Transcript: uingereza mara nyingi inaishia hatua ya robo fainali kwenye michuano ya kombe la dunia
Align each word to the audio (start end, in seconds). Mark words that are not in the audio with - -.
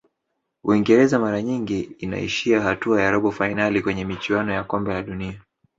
uingereza 0.63 1.19
mara 1.19 1.41
nyingi 1.41 1.79
inaishia 1.81 2.61
hatua 2.61 3.01
ya 3.01 3.11
robo 3.11 3.31
fainali 3.31 3.81
kwenye 3.81 4.05
michuano 4.05 4.53
ya 4.53 4.63
kombe 4.63 4.93
la 4.93 5.01
dunia 5.01 5.41